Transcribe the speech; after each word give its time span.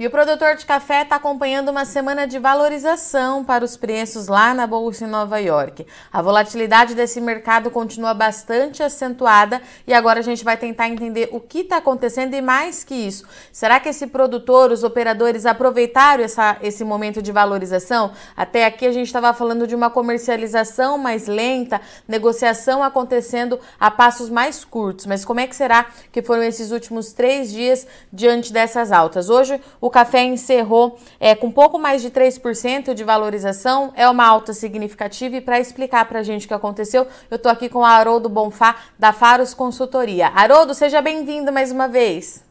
E 0.00 0.06
o 0.06 0.10
produtor 0.12 0.54
de 0.54 0.64
café 0.64 1.02
está 1.02 1.16
acompanhando 1.16 1.70
uma 1.70 1.84
semana 1.84 2.24
de 2.24 2.38
valorização 2.38 3.42
para 3.42 3.64
os 3.64 3.76
preços 3.76 4.28
lá 4.28 4.54
na 4.54 4.64
Bolsa 4.64 5.04
em 5.04 5.08
Nova 5.08 5.40
York. 5.40 5.84
A 6.12 6.22
volatilidade 6.22 6.94
desse 6.94 7.20
mercado 7.20 7.68
continua 7.68 8.14
bastante 8.14 8.80
acentuada 8.80 9.60
e 9.88 9.92
agora 9.92 10.20
a 10.20 10.22
gente 10.22 10.44
vai 10.44 10.56
tentar 10.56 10.88
entender 10.88 11.28
o 11.32 11.40
que 11.40 11.62
está 11.62 11.78
acontecendo 11.78 12.34
e 12.34 12.40
mais 12.40 12.84
que 12.84 12.94
isso. 12.94 13.26
Será 13.50 13.80
que 13.80 13.88
esse 13.88 14.06
produtor, 14.06 14.70
os 14.70 14.84
operadores 14.84 15.44
aproveitaram 15.44 16.22
essa, 16.22 16.58
esse 16.62 16.84
momento 16.84 17.20
de 17.20 17.32
valorização? 17.32 18.12
Até 18.36 18.66
aqui 18.66 18.86
a 18.86 18.92
gente 18.92 19.08
estava 19.08 19.34
falando 19.34 19.66
de 19.66 19.74
uma 19.74 19.90
comercialização 19.90 20.96
mais 20.96 21.26
lenta, 21.26 21.80
negociação 22.06 22.84
acontecendo 22.84 23.58
a 23.80 23.90
passos 23.90 24.30
mais 24.30 24.64
curtos. 24.64 25.06
Mas 25.06 25.24
como 25.24 25.40
é 25.40 25.46
que 25.48 25.56
será 25.56 25.86
que 26.12 26.22
foram 26.22 26.44
esses 26.44 26.70
últimos 26.70 27.12
três 27.12 27.50
dias 27.50 27.84
diante 28.12 28.52
dessas 28.52 28.92
altas? 28.92 29.28
Hoje 29.28 29.60
o 29.80 29.87
o 29.88 29.90
café 29.90 30.22
encerrou 30.22 30.98
é, 31.18 31.34
com 31.34 31.50
pouco 31.50 31.78
mais 31.78 32.02
de 32.02 32.10
3% 32.10 32.92
de 32.92 33.02
valorização, 33.02 33.90
é 33.96 34.06
uma 34.06 34.26
alta 34.26 34.52
significativa. 34.52 35.36
E 35.36 35.40
para 35.40 35.58
explicar 35.58 36.04
para 36.04 36.18
a 36.18 36.22
gente 36.22 36.44
o 36.44 36.48
que 36.48 36.52
aconteceu, 36.52 37.06
eu 37.30 37.36
estou 37.36 37.50
aqui 37.50 37.70
com 37.70 37.78
o 37.78 37.84
Haroldo 37.84 38.28
Bonfá, 38.28 38.76
da 38.98 39.14
Faros 39.14 39.54
Consultoria. 39.54 40.28
Haroldo, 40.28 40.74
seja 40.74 41.00
bem-vindo 41.00 41.50
mais 41.50 41.72
uma 41.72 41.88
vez. 41.88 42.44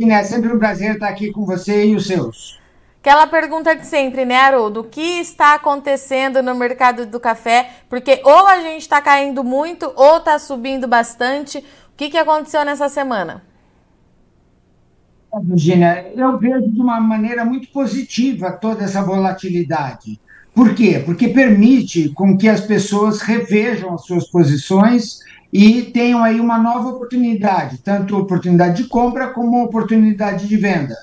É 0.00 0.22
sempre 0.22 0.52
um 0.52 0.58
prazer 0.58 0.94
estar 0.94 1.08
aqui 1.08 1.32
com 1.32 1.44
você 1.44 1.86
e 1.86 1.96
os 1.96 2.06
seus. 2.06 2.60
Aquela 3.00 3.26
pergunta 3.26 3.74
de 3.74 3.84
sempre, 3.84 4.24
né, 4.24 4.36
Haroldo? 4.36 4.80
O 4.80 4.84
que 4.84 5.18
está 5.18 5.54
acontecendo 5.54 6.40
no 6.44 6.54
mercado 6.54 7.06
do 7.06 7.18
café? 7.18 7.70
Porque 7.88 8.20
ou 8.22 8.46
a 8.46 8.60
gente 8.60 8.82
está 8.82 9.02
caindo 9.02 9.42
muito 9.42 9.92
ou 9.96 10.18
está 10.18 10.38
subindo 10.38 10.86
bastante. 10.86 11.58
O 11.58 11.96
que, 11.96 12.08
que 12.08 12.18
aconteceu 12.18 12.64
nessa 12.64 12.88
semana? 12.88 13.47
Virginia, 15.42 16.10
eu 16.16 16.38
vejo 16.38 16.70
de 16.70 16.80
uma 16.80 17.00
maneira 17.00 17.44
muito 17.44 17.68
positiva 17.68 18.52
toda 18.52 18.84
essa 18.84 19.02
volatilidade. 19.02 20.18
Por 20.54 20.74
quê? 20.74 21.02
Porque 21.04 21.28
permite 21.28 22.08
com 22.10 22.36
que 22.36 22.48
as 22.48 22.60
pessoas 22.60 23.20
revejam 23.20 23.94
as 23.94 24.04
suas 24.04 24.28
posições 24.28 25.20
e 25.52 25.82
tenham 25.82 26.22
aí 26.22 26.40
uma 26.40 26.58
nova 26.58 26.88
oportunidade, 26.88 27.78
tanto 27.78 28.16
oportunidade 28.16 28.82
de 28.82 28.88
compra 28.88 29.28
como 29.28 29.62
oportunidade 29.62 30.48
de 30.48 30.56
venda. 30.56 30.96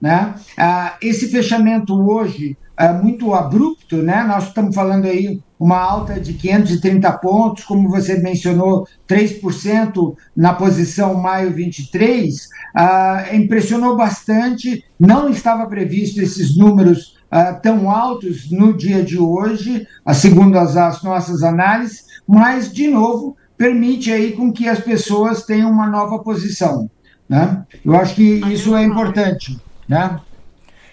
Né? 0.00 0.34
Ah, 0.56 0.96
esse 1.02 1.28
fechamento 1.28 1.94
hoje 1.94 2.56
é 2.78 2.92
muito 2.92 3.34
abrupto, 3.34 3.96
né? 3.98 4.24
Nós 4.24 4.48
estamos 4.48 4.74
falando 4.74 5.04
aí 5.06 5.40
uma 5.62 5.78
alta 5.78 6.18
de 6.18 6.32
530 6.32 7.12
pontos, 7.18 7.64
como 7.64 7.88
você 7.88 8.18
mencionou, 8.18 8.84
3% 9.08 10.16
na 10.36 10.52
posição 10.52 11.14
maio 11.14 11.52
23, 11.52 12.48
ah, 12.74 13.26
impressionou 13.32 13.96
bastante. 13.96 14.84
Não 14.98 15.28
estava 15.28 15.64
previsto 15.66 16.20
esses 16.20 16.56
números 16.56 17.16
ah, 17.30 17.52
tão 17.52 17.88
altos 17.88 18.50
no 18.50 18.76
dia 18.76 19.04
de 19.04 19.16
hoje, 19.16 19.86
segundo 20.12 20.58
as, 20.58 20.76
as 20.76 21.00
nossas 21.04 21.44
análises, 21.44 22.06
mas, 22.26 22.72
de 22.72 22.88
novo, 22.88 23.36
permite 23.56 24.10
aí 24.10 24.32
com 24.32 24.52
que 24.52 24.68
as 24.68 24.80
pessoas 24.80 25.44
tenham 25.44 25.70
uma 25.70 25.86
nova 25.86 26.18
posição. 26.18 26.90
Né? 27.28 27.64
Eu 27.84 27.94
acho 27.94 28.16
que 28.16 28.40
isso 28.52 28.74
é 28.74 28.82
importante. 28.82 29.56
Né? 29.88 30.18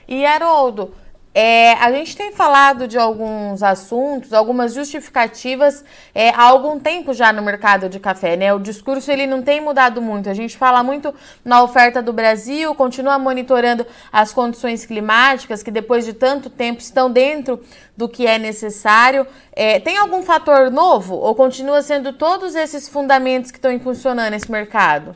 E, 0.07 0.23
Haroldo, 0.27 0.91
é, 1.33 1.73
a 1.73 1.91
gente 1.91 2.17
tem 2.17 2.31
falado 2.31 2.88
de 2.88 2.97
alguns 2.97 3.61
assuntos, 3.61 4.33
algumas 4.33 4.73
justificativas 4.73 5.86
é, 6.13 6.30
há 6.31 6.41
algum 6.44 6.80
tempo 6.80 7.13
já 7.13 7.31
no 7.31 7.41
mercado 7.44 7.88
de 7.88 7.99
café, 7.99 8.36
né? 8.36 8.52
O 8.52 8.59
discurso 8.59 9.11
ele 9.11 9.27
não 9.27 9.44
tem 9.44 9.61
mudado 9.61 10.02
muito. 10.02 10.27
A 10.27 10.33
gente 10.33 10.58
fala 10.58 10.81
muito 10.81 11.13
na 11.45 11.61
oferta 11.61 12.02
do 12.02 12.11
Brasil, 12.11 12.73
continua 12.73 13.19
monitorando 13.19 13.86
as 14.11 14.33
condições 14.33 14.86
climáticas 14.86 15.61
que 15.61 15.70
depois 15.70 16.03
de 16.03 16.14
tanto 16.14 16.49
tempo 16.49 16.81
estão 16.81 17.11
dentro 17.11 17.61
do 17.95 18.09
que 18.09 18.26
é 18.26 18.39
necessário. 18.39 19.27
É, 19.53 19.80
tem 19.80 19.98
algum 19.98 20.23
fator 20.23 20.71
novo 20.71 21.15
ou 21.15 21.36
continua 21.36 21.83
sendo 21.83 22.11
todos 22.11 22.55
esses 22.55 22.89
fundamentos 22.89 23.52
que 23.52 23.59
estão 23.59 23.80
funcionando 23.80 24.32
nesse 24.32 24.52
mercado? 24.52 25.15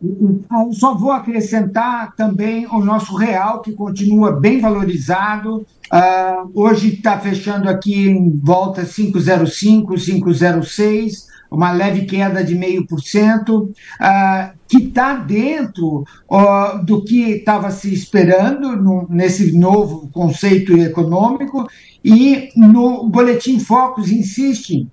Eu 0.00 0.72
só 0.72 0.94
vou 0.94 1.10
acrescentar 1.10 2.14
também 2.14 2.66
o 2.66 2.78
nosso 2.78 3.16
real, 3.16 3.60
que 3.60 3.72
continua 3.72 4.38
bem 4.38 4.60
valorizado. 4.60 5.66
Uh, 5.92 6.50
hoje 6.54 6.94
está 6.94 7.18
fechando 7.18 7.68
aqui 7.68 8.08
em 8.08 8.38
volta 8.38 8.82
5,05, 8.82 9.94
5,06, 9.94 11.26
uma 11.50 11.72
leve 11.72 12.04
queda 12.04 12.44
de 12.44 12.54
0,5%, 12.54 13.70
uh, 13.70 14.58
que 14.68 14.84
está 14.84 15.14
dentro 15.14 16.04
uh, 16.30 16.84
do 16.84 17.02
que 17.02 17.30
estava 17.32 17.70
se 17.72 17.92
esperando 17.92 18.76
no, 18.76 19.08
nesse 19.10 19.58
novo 19.58 20.08
conceito 20.12 20.76
econômico, 20.76 21.66
e 22.04 22.50
no 22.54 23.08
Boletim 23.08 23.58
Focus 23.58 24.12
insiste 24.12 24.86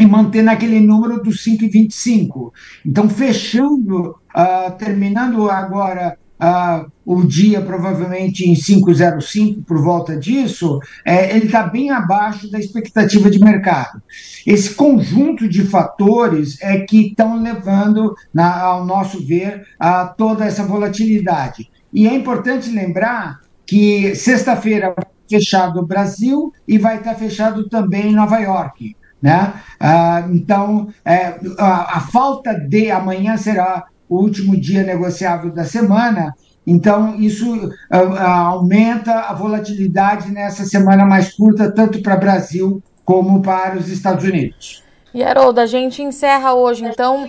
e 0.00 0.06
manter 0.06 0.42
naquele 0.42 0.80
número 0.80 1.22
dos 1.22 1.44
5,25. 1.44 2.52
Então, 2.84 3.08
fechando, 3.08 4.16
uh, 4.34 4.70
terminando 4.78 5.50
agora 5.50 6.16
uh, 6.40 6.90
o 7.04 7.22
dia, 7.22 7.60
provavelmente 7.60 8.48
em 8.48 8.54
5,05, 8.54 9.62
por 9.64 9.82
volta 9.82 10.16
disso, 10.16 10.80
é, 11.04 11.36
ele 11.36 11.46
está 11.46 11.64
bem 11.64 11.90
abaixo 11.90 12.50
da 12.50 12.58
expectativa 12.58 13.30
de 13.30 13.38
mercado. 13.38 14.02
Esse 14.46 14.74
conjunto 14.74 15.46
de 15.46 15.64
fatores 15.64 16.56
é 16.62 16.78
que 16.80 17.08
estão 17.08 17.42
levando, 17.42 18.14
na, 18.32 18.58
ao 18.60 18.86
nosso 18.86 19.24
ver, 19.24 19.66
a 19.78 20.06
toda 20.06 20.46
essa 20.46 20.64
volatilidade. 20.64 21.70
E 21.92 22.08
é 22.08 22.14
importante 22.14 22.70
lembrar 22.70 23.40
que 23.66 24.14
sexta-feira 24.14 24.94
fechado 25.28 25.80
o 25.80 25.86
Brasil 25.86 26.52
e 26.66 26.78
vai 26.78 26.98
estar 26.98 27.14
fechado 27.14 27.68
também 27.68 28.10
em 28.10 28.14
Nova 28.14 28.38
York. 28.40 28.96
Né? 29.22 29.52
Ah, 29.78 30.24
então, 30.30 30.88
é, 31.04 31.38
a, 31.58 31.98
a, 31.98 32.00
falta 32.00 32.54
de 32.54 32.90
amanhã 32.90 33.36
será 33.36 33.84
o 34.08 34.18
último 34.18 34.58
dia 34.58 34.82
negociável 34.82 35.52
da 35.52 35.64
semana, 35.64 36.34
então 36.66 37.14
isso 37.20 37.70
ah, 37.90 37.98
ah 37.98 38.38
aumenta 38.46 39.12
a 39.12 39.34
volatilidade 39.34 40.30
nessa 40.30 40.64
semana 40.64 41.04
mais 41.04 41.34
curta, 41.34 41.70
tanto 41.70 42.00
para 42.00 42.16
o 42.16 42.20
Brasil 42.20 42.82
como 43.04 43.42
para 43.42 43.76
os 43.76 43.88
Estados 43.88 44.24
Unidos. 44.24 44.82
E 45.12 45.22
Haroldo, 45.22 45.60
a 45.60 45.66
gente 45.66 46.02
encerra 46.02 46.54
hoje, 46.54 46.84
então, 46.84 47.28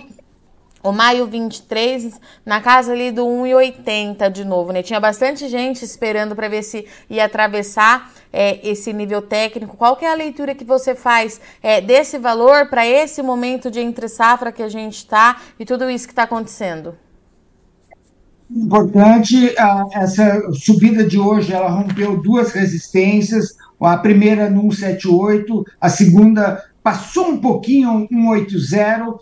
o 0.82 0.92
maio 0.92 1.26
23, 1.26 2.20
na 2.44 2.60
casa 2.60 2.92
ali 2.92 3.12
do 3.12 3.22
1,80 3.24 4.30
de 4.30 4.44
novo, 4.44 4.72
né? 4.72 4.82
Tinha 4.82 4.98
bastante 4.98 5.48
gente 5.48 5.84
esperando 5.84 6.34
para 6.34 6.48
ver 6.48 6.62
se 6.62 6.86
ia 7.08 7.24
atravessar 7.24 8.12
é, 8.32 8.58
esse 8.68 8.92
nível 8.92 9.22
técnico. 9.22 9.76
Qual 9.76 9.96
que 9.96 10.04
é 10.04 10.10
a 10.10 10.14
leitura 10.14 10.54
que 10.54 10.64
você 10.64 10.94
faz 10.94 11.40
é, 11.62 11.80
desse 11.80 12.18
valor 12.18 12.68
para 12.68 12.86
esse 12.86 13.22
momento 13.22 13.70
de 13.70 13.80
entre 13.80 14.08
safra 14.08 14.50
que 14.50 14.62
a 14.62 14.68
gente 14.68 14.96
está 14.96 15.40
e 15.58 15.64
tudo 15.64 15.88
isso 15.88 16.06
que 16.06 16.12
está 16.12 16.24
acontecendo? 16.24 16.96
Importante, 18.54 19.54
essa 19.92 20.42
subida 20.52 21.04
de 21.04 21.18
hoje, 21.18 21.54
ela 21.54 21.70
rompeu 21.70 22.20
duas 22.20 22.52
resistências, 22.52 23.56
a 23.80 23.96
primeira 23.96 24.50
no 24.50 24.70
178, 24.70 25.64
a 25.80 25.88
segunda 25.88 26.62
passou 26.82 27.28
um 27.28 27.38
pouquinho 27.38 28.08
180, 28.10 29.08
uh, 29.08 29.18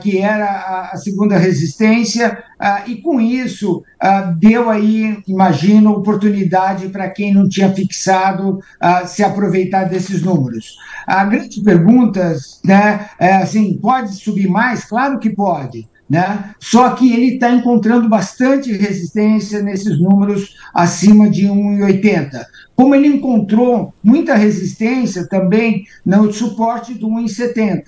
que 0.00 0.18
era 0.18 0.46
a, 0.46 0.90
a 0.92 0.96
segunda 0.96 1.36
resistência, 1.36 2.42
uh, 2.60 2.90
e 2.90 2.96
com 2.96 3.20
isso 3.20 3.82
uh, 4.02 4.34
deu 4.38 4.70
aí, 4.70 5.22
imagino, 5.28 5.92
oportunidade 5.92 6.88
para 6.88 7.10
quem 7.10 7.34
não 7.34 7.48
tinha 7.48 7.72
fixado 7.72 8.60
se 9.06 9.22
aproveitar 9.22 9.84
desses 9.84 10.22
números. 10.22 10.76
A 11.06 11.24
grande 11.24 11.62
pergunta 11.62 12.36
né, 12.64 13.08
é 13.18 13.36
assim, 13.36 13.76
pode 13.78 14.14
subir 14.14 14.48
mais? 14.48 14.84
Claro 14.84 15.18
que 15.18 15.30
pode. 15.30 15.88
Né? 16.12 16.54
Só 16.60 16.90
que 16.90 17.10
ele 17.10 17.36
está 17.36 17.50
encontrando 17.50 18.06
bastante 18.06 18.70
resistência 18.70 19.62
nesses 19.62 19.98
números 19.98 20.58
acima 20.74 21.30
de 21.30 21.46
1,80. 21.46 22.44
Como 22.76 22.94
ele 22.94 23.06
encontrou 23.06 23.94
muita 24.04 24.34
resistência 24.34 25.26
também 25.26 25.86
no 26.04 26.30
suporte 26.30 26.92
do 26.92 27.08
1,70. 27.08 27.84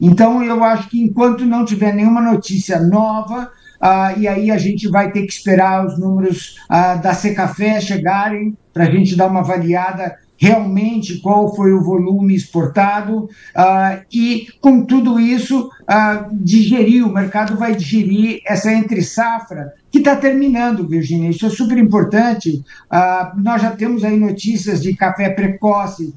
Então, 0.00 0.42
eu 0.42 0.64
acho 0.64 0.88
que 0.88 1.00
enquanto 1.00 1.46
não 1.46 1.64
tiver 1.64 1.94
nenhuma 1.94 2.20
notícia 2.20 2.80
nova, 2.80 3.52
ah, 3.80 4.14
e 4.16 4.26
aí 4.26 4.50
a 4.50 4.58
gente 4.58 4.88
vai 4.88 5.12
ter 5.12 5.24
que 5.24 5.32
esperar 5.32 5.86
os 5.86 5.96
números 5.96 6.56
ah, 6.68 6.96
da 6.96 7.14
Secafé 7.14 7.80
chegarem 7.80 8.58
para 8.74 8.82
a 8.82 8.90
gente 8.90 9.14
dar 9.14 9.28
uma 9.28 9.40
avaliada 9.40 10.16
realmente 10.40 11.20
qual 11.20 11.54
foi 11.54 11.74
o 11.74 11.82
volume 11.82 12.34
exportado 12.34 13.24
uh, 13.24 14.02
e, 14.10 14.46
com 14.58 14.86
tudo 14.86 15.20
isso, 15.20 15.68
uh, 15.68 16.28
digerir, 16.32 17.06
o 17.06 17.12
mercado 17.12 17.58
vai 17.58 17.76
digerir 17.76 18.40
essa 18.46 18.72
entre-safra 18.72 19.74
que 19.90 19.98
está 19.98 20.16
terminando, 20.16 20.88
Virginia. 20.88 21.28
Isso 21.28 21.44
é 21.44 21.50
super 21.50 21.76
importante. 21.76 22.64
Uh, 22.90 23.42
nós 23.42 23.60
já 23.60 23.72
temos 23.72 24.02
aí 24.02 24.18
notícias 24.18 24.82
de 24.82 24.96
café 24.96 25.28
precoce, 25.28 26.14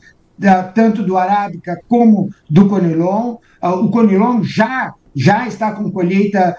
tanto 0.74 1.04
do 1.04 1.18
Arábica 1.18 1.80
como 1.88 2.30
do 2.50 2.68
Conilon. 2.68 3.38
o 3.62 3.90
Conilon 3.90 4.42
já, 4.42 4.94
já 5.16 5.48
está 5.48 5.72
com 5.72 5.92
colheita 5.92 6.58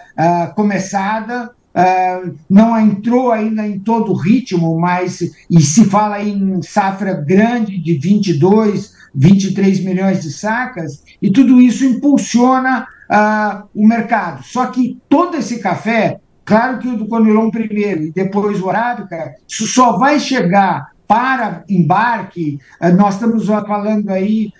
começada, 0.54 1.50
uh, 1.74 2.34
não 2.48 2.78
entrou 2.78 3.32
ainda 3.32 3.66
em 3.66 3.78
todo 3.78 4.12
o 4.12 4.16
ritmo, 4.16 4.78
mas 4.78 5.20
e 5.50 5.60
se 5.60 5.84
fala 5.84 6.22
em 6.22 6.62
safra 6.62 7.14
grande 7.14 7.78
de 7.78 7.94
22, 7.94 8.94
23 9.14 9.80
milhões 9.84 10.22
de 10.22 10.32
sacas, 10.32 11.02
e 11.20 11.30
tudo 11.30 11.60
isso 11.60 11.84
impulsiona 11.84 12.86
uh, 13.10 13.68
o 13.74 13.86
mercado. 13.86 14.44
Só 14.44 14.66
que 14.66 14.98
todo 15.08 15.36
esse 15.36 15.58
café, 15.58 16.20
claro 16.44 16.78
que 16.78 16.88
o 16.88 16.96
do 16.96 17.08
Conilon 17.08 17.50
primeiro 17.50 18.04
e 18.04 18.12
depois 18.12 18.60
o 18.60 18.70
Arábica, 18.70 19.34
isso 19.48 19.66
só 19.66 19.98
vai 19.98 20.20
chegar 20.20 20.92
para 21.06 21.64
embarque, 21.68 22.58
uh, 22.80 22.94
nós 22.94 23.14
estamos 23.14 23.46
falando 23.46 24.10
aí 24.10 24.52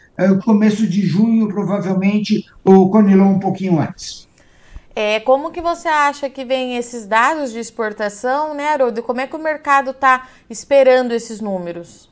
começo 0.44 0.87
de 0.87 1.05
junho, 1.05 1.49
provavelmente 1.49 2.44
o 2.64 2.88
Conilon 2.88 3.32
um 3.32 3.38
pouquinho 3.40 3.81
antes. 3.81 4.28
É, 4.96 5.19
como 5.20 5.50
que 5.50 5.61
você 5.61 5.88
acha 5.88 6.31
que 6.31 6.44
vem 6.44 6.76
esses 6.76 7.06
dados 7.06 7.50
de 7.52 7.58
exportação, 7.58 8.55
né, 8.55 8.69
Haroldo? 8.69 9.02
Como 9.02 9.20
é 9.20 9.26
que 9.26 9.35
o 9.35 9.43
mercado 9.43 9.91
está 9.91 10.29
esperando 10.49 11.12
esses 11.12 11.41
números? 11.41 12.08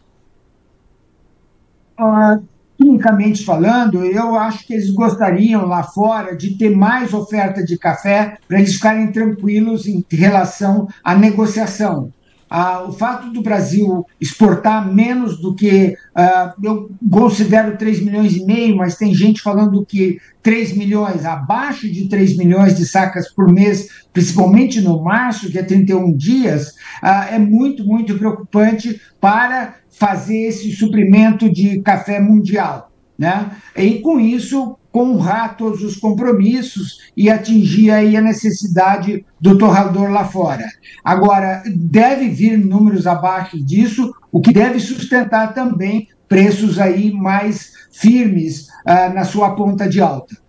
Quimicamente 2.76 3.44
falando, 3.44 4.04
eu 4.04 4.34
acho 4.34 4.66
que 4.66 4.74
eles 4.74 4.90
gostariam 4.90 5.66
lá 5.66 5.84
fora 5.84 6.36
de 6.36 6.58
ter 6.58 6.74
mais 6.74 7.14
oferta 7.14 7.62
de 7.64 7.78
café 7.78 8.36
para 8.48 8.58
eles 8.58 8.74
ficarem 8.74 9.12
tranquilos 9.12 9.86
em 9.86 10.04
relação 10.10 10.88
à 11.04 11.14
negociação. 11.14 12.12
Ah, 12.54 12.84
o 12.86 12.92
fato 12.92 13.30
do 13.30 13.40
Brasil 13.40 14.04
exportar 14.20 14.86
menos 14.86 15.40
do 15.40 15.54
que, 15.54 15.96
ah, 16.14 16.54
eu 16.62 16.90
considero 17.10 17.78
3 17.78 18.02
milhões 18.02 18.36
e 18.36 18.44
meio, 18.44 18.76
mas 18.76 18.94
tem 18.94 19.14
gente 19.14 19.40
falando 19.40 19.86
que 19.86 20.18
3 20.42 20.76
milhões, 20.76 21.24
abaixo 21.24 21.90
de 21.90 22.10
3 22.10 22.36
milhões 22.36 22.76
de 22.76 22.84
sacas 22.84 23.32
por 23.32 23.50
mês, 23.50 24.04
principalmente 24.12 24.82
no 24.82 25.02
março, 25.02 25.50
que 25.50 25.58
é 25.58 25.62
31 25.62 26.14
dias, 26.14 26.74
ah, 27.00 27.26
é 27.30 27.38
muito, 27.38 27.86
muito 27.86 28.18
preocupante 28.18 29.00
para 29.18 29.76
fazer 29.88 30.48
esse 30.48 30.72
suprimento 30.72 31.50
de 31.50 31.80
café 31.80 32.20
mundial. 32.20 32.92
Né? 33.18 33.50
E 33.74 34.00
com 34.00 34.20
isso, 34.20 34.76
honrar 34.94 35.56
todos 35.56 35.82
os 35.82 35.96
compromissos 35.96 36.98
e 37.16 37.30
atingir 37.30 37.90
aí 37.90 38.16
a 38.16 38.20
necessidade 38.20 39.24
do 39.40 39.56
torrador 39.56 40.10
lá 40.10 40.24
fora. 40.24 40.64
Agora, 41.02 41.62
deve 41.74 42.28
vir 42.28 42.58
números 42.58 43.06
abaixo 43.06 43.62
disso, 43.62 44.14
o 44.30 44.40
que 44.40 44.52
deve 44.52 44.78
sustentar 44.78 45.54
também 45.54 46.08
preços 46.28 46.78
aí 46.78 47.12
mais 47.12 47.72
firmes 47.92 48.68
uh, 48.86 49.12
na 49.14 49.24
sua 49.24 49.54
ponta 49.54 49.88
de 49.88 50.00
alta. 50.00 50.41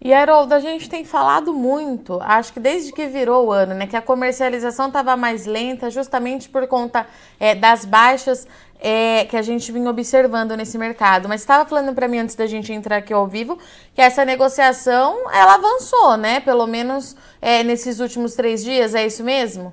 E 0.00 0.12
Haroldo, 0.14 0.54
a 0.54 0.60
gente 0.60 0.88
tem 0.88 1.04
falado 1.04 1.52
muito, 1.52 2.20
acho 2.22 2.52
que 2.52 2.60
desde 2.60 2.92
que 2.92 3.08
virou 3.08 3.48
o 3.48 3.52
ano, 3.52 3.74
né, 3.74 3.84
que 3.84 3.96
a 3.96 4.00
comercialização 4.00 4.86
estava 4.86 5.16
mais 5.16 5.44
lenta, 5.44 5.90
justamente 5.90 6.48
por 6.48 6.68
conta 6.68 7.04
é, 7.40 7.52
das 7.52 7.84
baixas 7.84 8.46
é, 8.80 9.24
que 9.24 9.36
a 9.36 9.42
gente 9.42 9.72
vinha 9.72 9.90
observando 9.90 10.56
nesse 10.56 10.78
mercado. 10.78 11.28
Mas 11.28 11.40
estava 11.40 11.68
falando 11.68 11.92
para 11.94 12.06
mim 12.06 12.18
antes 12.18 12.36
da 12.36 12.46
gente 12.46 12.72
entrar 12.72 12.98
aqui 12.98 13.12
ao 13.12 13.26
vivo 13.26 13.58
que 13.92 14.00
essa 14.00 14.24
negociação 14.24 15.28
ela 15.32 15.54
avançou, 15.54 16.16
né? 16.16 16.38
Pelo 16.40 16.66
menos 16.68 17.16
é, 17.42 17.64
nesses 17.64 17.98
últimos 17.98 18.34
três 18.34 18.62
dias, 18.62 18.94
é 18.94 19.04
isso 19.04 19.24
mesmo? 19.24 19.72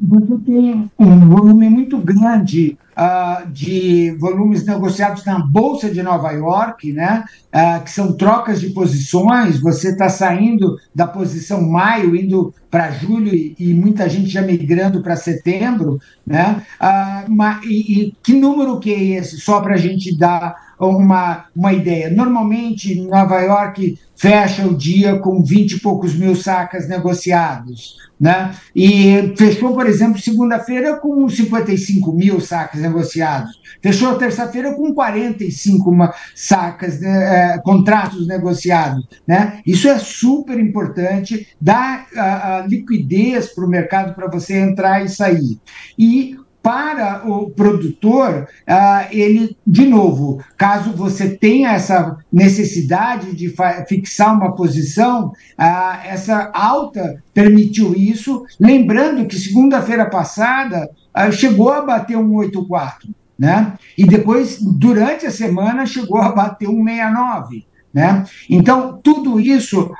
Você 0.00 0.36
tem 0.44 0.90
um 0.98 1.28
volume 1.28 1.70
muito 1.70 1.96
grande 1.96 2.76
uh, 2.96 3.48
de 3.50 4.16
volumes 4.18 4.64
negociados 4.64 5.24
na 5.24 5.38
Bolsa 5.38 5.90
de 5.90 6.02
Nova 6.02 6.30
York, 6.32 6.92
né, 6.92 7.24
uh, 7.54 7.82
que 7.82 7.90
são 7.90 8.16
trocas 8.16 8.60
de 8.60 8.70
posições. 8.70 9.60
Você 9.60 9.90
está 9.90 10.08
saindo 10.08 10.78
da 10.94 11.06
posição 11.06 11.62
maio, 11.62 12.16
indo 12.16 12.54
para 12.70 12.90
julho 12.90 13.34
e, 13.34 13.74
muita 13.74 14.08
gente 14.08 14.28
já 14.28 14.42
migrando 14.42 15.02
para 15.02 15.16
setembro. 15.16 16.00
Né, 16.26 16.62
uh, 16.80 17.66
e, 17.66 18.02
e 18.02 18.16
que 18.22 18.32
número 18.32 18.78
que 18.78 18.92
é 18.92 19.02
esse? 19.18 19.38
Só 19.38 19.60
para 19.60 19.74
a 19.74 19.78
gente 19.78 20.16
dar 20.16 20.72
uma, 20.78 21.46
uma 21.54 21.72
ideia. 21.72 22.10
Normalmente, 22.10 23.00
Nova 23.02 23.40
York 23.40 23.98
fecha 24.16 24.66
o 24.66 24.76
dia 24.76 25.18
com 25.18 25.42
20 25.42 25.72
e 25.72 25.80
poucos 25.80 26.14
mil 26.14 26.34
sacas 26.34 26.88
negociados. 26.88 27.96
Né? 28.20 28.54
E 28.74 29.34
fechou, 29.36 29.74
por 29.74 29.86
exemplo, 29.86 30.20
segunda-feira 30.20 30.96
com 30.96 31.28
55 31.28 32.12
mil 32.12 32.40
sacas 32.40 32.80
negociados. 32.92 33.60
Fechou 33.82 34.16
terça-feira 34.16 34.74
com 34.74 34.94
45 34.94 36.12
sacas, 36.34 37.00
né, 37.00 37.54
é, 37.54 37.58
contratos 37.58 38.26
negociados. 38.26 39.06
Né? 39.26 39.60
Isso 39.66 39.88
é 39.88 39.98
super 39.98 40.58
importante, 40.60 41.48
dá 41.60 42.06
a, 42.14 42.58
a 42.58 42.66
liquidez 42.66 43.48
para 43.48 43.64
o 43.64 43.68
mercado 43.68 44.14
para 44.14 44.28
você 44.28 44.58
entrar 44.58 45.04
e 45.04 45.08
sair. 45.08 45.58
E 45.98 46.36
para 46.62 47.28
o 47.28 47.50
produtor, 47.50 48.46
uh, 48.68 49.08
ele, 49.10 49.56
de 49.66 49.84
novo, 49.84 50.40
caso 50.56 50.92
você 50.92 51.30
tenha 51.30 51.72
essa 51.72 52.16
necessidade 52.32 53.34
de 53.34 53.52
fixar 53.88 54.36
uma 54.36 54.54
posição, 54.54 55.32
uh, 55.58 56.06
essa 56.06 56.52
alta 56.54 57.20
permitiu 57.34 57.94
isso. 57.96 58.44
Lembrando 58.60 59.26
que 59.26 59.34
segunda-feira 59.36 60.08
passada 60.08 60.88
chegou 61.32 61.70
a 61.70 61.82
bater 61.82 62.16
um 62.16 62.34
84, 62.34 63.08
né? 63.38 63.74
E 63.96 64.06
depois, 64.06 64.58
durante 64.60 65.26
a 65.26 65.30
semana, 65.30 65.86
chegou 65.86 66.18
a 66.18 66.32
bater 66.32 66.68
um 66.68 66.84
69. 66.84 67.66
Né? 67.92 68.24
Então, 68.48 68.98
tudo 69.02 69.38
isso 69.38 69.92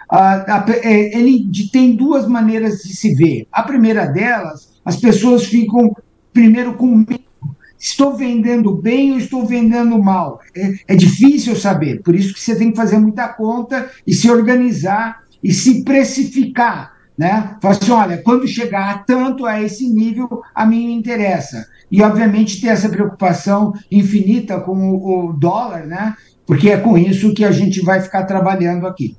é, 0.82 1.18
ele 1.18 1.46
tem 1.70 1.94
duas 1.94 2.26
maneiras 2.26 2.78
de 2.78 2.96
se 2.96 3.14
ver. 3.14 3.46
A 3.52 3.62
primeira 3.62 4.06
delas, 4.06 4.72
as 4.82 4.96
pessoas 4.96 5.44
ficam 5.44 5.94
primeiro 6.32 6.74
com 6.74 6.96
medo. 6.96 7.20
Estou 7.78 8.16
vendendo 8.16 8.74
bem 8.76 9.12
ou 9.12 9.18
estou 9.18 9.44
vendendo 9.44 10.00
mal? 10.00 10.40
É, 10.56 10.94
é 10.94 10.94
difícil 10.94 11.56
saber, 11.56 12.00
por 12.00 12.14
isso 12.14 12.32
que 12.32 12.40
você 12.40 12.54
tem 12.54 12.70
que 12.70 12.76
fazer 12.76 12.96
muita 12.96 13.28
conta 13.28 13.90
e 14.06 14.14
se 14.14 14.30
organizar 14.30 15.24
e 15.42 15.52
se 15.52 15.84
precificar. 15.84 16.91
Né? 17.16 17.56
Falar 17.60 17.74
assim, 17.74 17.90
olha, 17.90 18.22
quando 18.22 18.46
chegar 18.48 19.04
tanto 19.04 19.44
a 19.46 19.60
esse 19.60 19.88
nível, 19.88 20.42
a 20.54 20.64
mim 20.64 20.86
me 20.86 20.92
interessa. 20.94 21.66
E, 21.90 22.02
obviamente, 22.02 22.60
ter 22.60 22.68
essa 22.68 22.88
preocupação 22.88 23.74
infinita 23.90 24.60
com 24.60 24.96
o 24.96 25.32
dólar, 25.32 25.86
né? 25.86 26.14
porque 26.46 26.70
é 26.70 26.76
com 26.76 26.98
isso 26.98 27.34
que 27.34 27.44
a 27.44 27.52
gente 27.52 27.80
vai 27.80 28.00
ficar 28.00 28.24
trabalhando 28.24 28.86
aqui. 28.86 29.16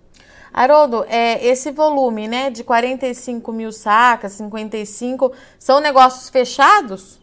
Haroldo, 0.53 1.03
é, 1.08 1.44
esse 1.46 1.72
volume 1.72 2.27
né, 2.27 2.51
de 2.51 2.63
45 2.63 3.51
mil 3.51 3.72
sacas, 3.72 4.34
55, 4.34 5.32
são 5.58 5.79
negócios 5.79 6.29
fechados? 6.29 7.20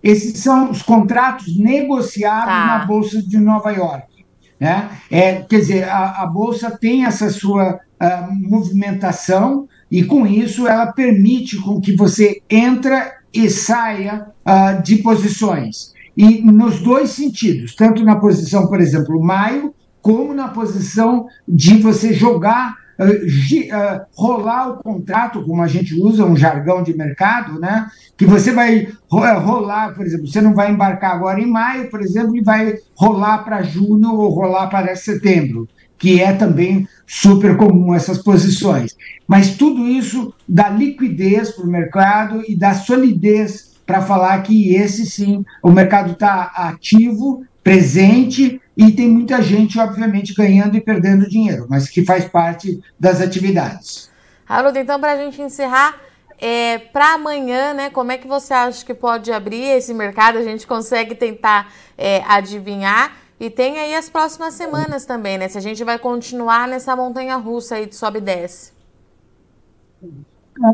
Esses 0.00 0.38
são 0.38 0.70
os 0.70 0.82
contratos 0.82 1.58
negociados 1.58 2.46
tá. 2.46 2.78
na 2.78 2.86
Bolsa 2.86 3.20
de 3.20 3.38
Nova 3.38 3.72
York. 3.72 4.24
Né? 4.60 4.88
É, 5.10 5.42
quer 5.42 5.58
dizer, 5.58 5.88
a, 5.88 6.22
a 6.22 6.26
Bolsa 6.26 6.70
tem 6.70 7.04
essa 7.04 7.28
sua 7.28 7.80
uh, 8.02 8.32
movimentação 8.32 9.68
e, 9.90 10.04
com 10.04 10.26
isso, 10.26 10.66
ela 10.66 10.92
permite 10.92 11.56
com 11.56 11.80
que 11.80 11.94
você 11.94 12.42
entra 12.50 13.12
e 13.32 13.50
saia 13.50 14.26
uh, 14.44 14.82
de 14.82 14.96
posições. 14.96 15.94
E 16.16 16.40
nos 16.40 16.80
dois 16.80 17.10
sentidos, 17.10 17.74
tanto 17.74 18.02
na 18.02 18.16
posição, 18.16 18.66
por 18.68 18.80
exemplo, 18.80 19.22
maio, 19.22 19.74
como 20.00 20.32
na 20.32 20.48
posição 20.48 21.26
de 21.46 21.76
você 21.78 22.14
jogar, 22.14 22.74
uh, 22.98 23.04
uh, 23.04 24.06
rolar 24.14 24.70
o 24.70 24.82
contrato, 24.82 25.42
como 25.42 25.62
a 25.62 25.66
gente 25.66 25.94
usa 25.94 26.24
um 26.24 26.36
jargão 26.36 26.82
de 26.82 26.96
mercado, 26.96 27.60
né? 27.60 27.86
Que 28.16 28.24
você 28.24 28.52
vai 28.52 28.86
eh, 28.86 29.32
rolar, 29.38 29.94
por 29.94 30.06
exemplo, 30.06 30.26
você 30.26 30.40
não 30.40 30.54
vai 30.54 30.70
embarcar 30.72 31.14
agora 31.14 31.38
em 31.40 31.50
maio, 31.50 31.90
por 31.90 32.00
exemplo, 32.00 32.34
e 32.34 32.40
vai 32.40 32.78
rolar 32.94 33.38
para 33.38 33.62
junho 33.62 34.14
ou 34.14 34.30
rolar 34.30 34.68
para 34.68 34.96
setembro, 34.96 35.68
que 35.98 36.20
é 36.20 36.32
também 36.32 36.88
super 37.06 37.56
comum 37.56 37.94
essas 37.94 38.18
posições. 38.18 38.96
Mas 39.26 39.56
tudo 39.56 39.88
isso 39.88 40.34
dá 40.48 40.68
liquidez 40.68 41.50
para 41.50 41.64
o 41.64 41.70
mercado 41.70 42.42
e 42.46 42.56
dá 42.56 42.74
solidez 42.74 43.76
para 43.86 44.02
falar 44.02 44.42
que 44.42 44.74
esse 44.74 45.06
sim, 45.06 45.44
o 45.62 45.70
mercado 45.70 46.12
está 46.12 46.52
ativo, 46.56 47.44
presente 47.62 48.60
e 48.76 48.92
tem 48.92 49.08
muita 49.08 49.40
gente, 49.40 49.78
obviamente, 49.78 50.34
ganhando 50.34 50.76
e 50.76 50.80
perdendo 50.80 51.28
dinheiro, 51.28 51.66
mas 51.68 51.88
que 51.88 52.04
faz 52.04 52.24
parte 52.24 52.80
das 52.98 53.20
atividades. 53.20 54.10
Haroldo, 54.48 54.78
então, 54.78 55.00
para 55.00 55.12
a 55.12 55.16
gente 55.16 55.40
encerrar, 55.40 55.96
é, 56.38 56.78
para 56.78 57.14
amanhã, 57.14 57.72
né, 57.72 57.90
como 57.90 58.12
é 58.12 58.18
que 58.18 58.28
você 58.28 58.52
acha 58.52 58.84
que 58.84 58.94
pode 58.94 59.32
abrir 59.32 59.62
esse 59.62 59.94
mercado? 59.94 60.38
A 60.38 60.42
gente 60.42 60.66
consegue 60.66 61.14
tentar 61.14 61.72
é, 61.96 62.22
adivinhar. 62.28 63.12
E 63.38 63.50
tem 63.50 63.78
aí 63.78 63.94
as 63.94 64.08
próximas 64.08 64.54
semanas 64.54 65.04
também, 65.04 65.36
né? 65.36 65.48
Se 65.48 65.58
a 65.58 65.60
gente 65.60 65.84
vai 65.84 65.98
continuar 65.98 66.66
nessa 66.66 66.96
montanha 66.96 67.36
russa 67.36 67.74
aí 67.76 67.86
de 67.86 67.94
sobe 67.94 68.18
e 68.18 68.22
desce. 68.22 68.72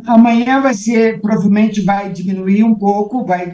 Amanhã 0.07 0.61
vai 0.61 0.75
ser, 0.75 1.21
provavelmente 1.21 1.81
vai 1.81 2.09
diminuir 2.11 2.63
um 2.63 2.75
pouco, 2.75 3.25
vai 3.25 3.53